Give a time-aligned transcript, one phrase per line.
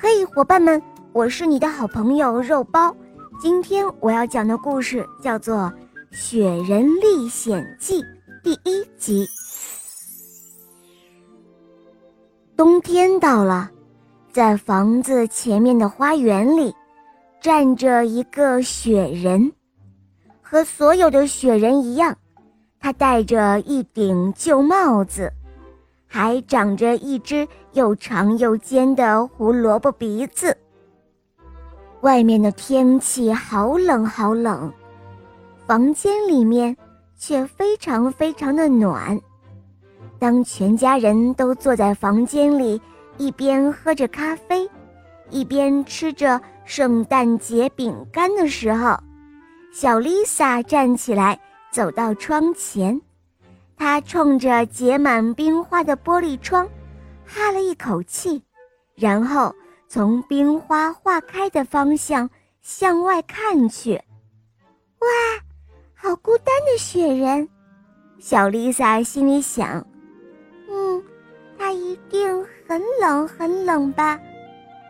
[0.00, 0.80] 嘿，伙伴们，
[1.12, 2.94] 我是你的好朋友肉包。
[3.40, 5.56] 今天我要讲的故事叫做
[6.12, 8.00] 《雪人历险记》
[8.40, 9.26] 第一集。
[12.56, 13.68] 冬天到了，
[14.30, 16.72] 在房子前面的花园里，
[17.40, 19.52] 站着一个雪人，
[20.40, 22.16] 和所有的雪人一样，
[22.78, 25.32] 他戴着一顶旧帽子。
[26.08, 30.56] 还长着一只又长又尖的胡萝卜鼻子。
[32.00, 34.72] 外面的天气好冷好冷，
[35.66, 36.76] 房间里面
[37.16, 39.20] 却非常非常的暖。
[40.18, 42.80] 当全家人都坐在房间里，
[43.18, 44.68] 一边喝着咖啡，
[45.30, 48.96] 一边吃着圣诞节饼干的时候，
[49.72, 51.38] 小丽萨站起来，
[51.70, 53.00] 走到窗前。
[53.78, 56.68] 他冲着结满冰花的玻璃窗，
[57.24, 58.42] 哈了一口气，
[58.96, 59.54] 然后
[59.86, 62.28] 从冰花化开的方向
[62.60, 63.94] 向外看去。
[64.98, 65.08] 哇，
[65.94, 67.48] 好孤单的雪人！
[68.18, 69.86] 小丽萨心里想。
[70.68, 71.02] 嗯，
[71.56, 74.18] 他一定很冷很冷吧？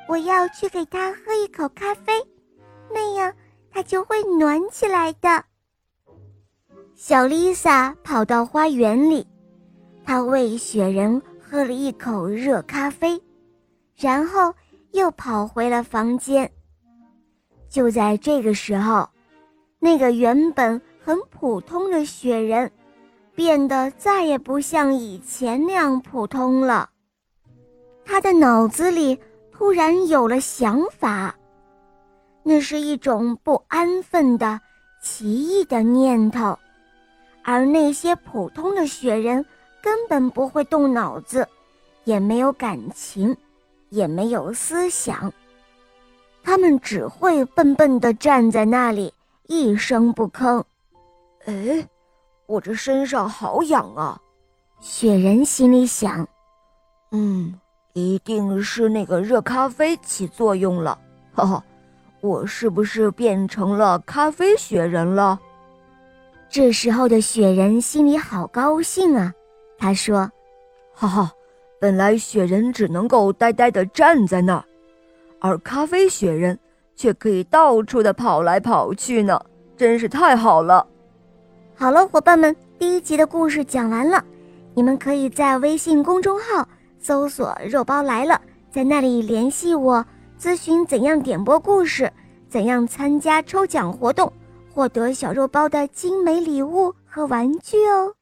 [0.08, 2.12] 我要去给他喝一口咖啡，
[2.90, 3.30] 那样
[3.70, 5.44] 他就会暖起来的。
[7.00, 9.24] 小丽萨跑到花园里，
[10.04, 13.16] 她为雪人喝了一口热咖啡，
[13.94, 14.52] 然后
[14.90, 16.50] 又跑回了房间。
[17.68, 19.08] 就在这个时候，
[19.78, 22.68] 那个原本很普通的雪人，
[23.32, 26.90] 变得再也不像以前那样普通了。
[28.04, 29.16] 他的脑子里
[29.52, 31.32] 突然有了想法，
[32.42, 34.60] 那是一种不安分的
[35.00, 36.58] 奇异的念头。
[37.42, 39.44] 而那些普通的雪人
[39.82, 41.48] 根本不会动脑子，
[42.04, 43.36] 也没有感情，
[43.90, 45.32] 也没有思想，
[46.42, 49.12] 他们只会笨笨地站在那里
[49.46, 50.62] 一声不吭。
[51.46, 51.86] 哎，
[52.46, 54.20] 我这身上好痒啊！
[54.80, 56.28] 雪人心里想
[57.12, 57.58] ：“嗯，
[57.94, 60.98] 一定是那个热咖啡起作用了。
[61.32, 61.64] 哈哈，
[62.20, 65.40] 我是不是变成了咖啡雪人了？”
[66.50, 69.32] 这时候的雪人心里好高兴啊！
[69.78, 70.30] 他说
[70.94, 71.30] ：“哈哈，
[71.78, 74.64] 本来雪人只能够呆呆地站在那儿，
[75.40, 76.58] 而咖啡雪人
[76.96, 79.38] 却可以到处的跑来跑去呢，
[79.76, 80.86] 真是太好了！”
[81.76, 84.24] 好了，伙伴们，第一集的故事讲完了，
[84.74, 86.66] 你们可以在微信公众号
[86.98, 88.40] 搜索“肉包来了”，
[88.72, 90.04] 在那里联系我，
[90.40, 92.10] 咨询怎样点播故事，
[92.48, 94.32] 怎样参加抽奖活动。
[94.78, 98.14] 获得小肉包的精美礼物和玩具哦！